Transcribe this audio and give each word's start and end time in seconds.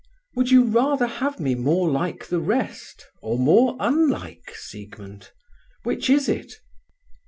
"Would 0.33 0.49
you 0.49 0.63
rather 0.63 1.05
have 1.05 1.39
me 1.39 1.53
more 1.53 1.87
like 1.87 2.25
the 2.25 2.39
rest, 2.39 3.05
or 3.21 3.37
more 3.37 3.77
unlike, 3.79 4.49
Siegmund? 4.55 5.29
Which 5.83 6.09
is 6.09 6.27
it?" 6.27 6.53